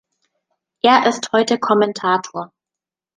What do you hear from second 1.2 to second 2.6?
heute Kommentator.